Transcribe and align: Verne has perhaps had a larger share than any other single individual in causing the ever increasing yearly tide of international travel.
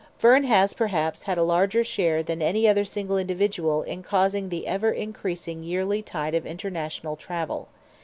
Verne 0.17 0.45
has 0.45 0.73
perhaps 0.73 1.21
had 1.21 1.37
a 1.37 1.43
larger 1.43 1.83
share 1.83 2.23
than 2.23 2.41
any 2.41 2.67
other 2.67 2.83
single 2.83 3.19
individual 3.19 3.83
in 3.83 4.01
causing 4.01 4.49
the 4.49 4.65
ever 4.65 4.89
increasing 4.89 5.61
yearly 5.63 6.01
tide 6.01 6.33
of 6.33 6.43
international 6.43 7.15
travel. 7.15 7.67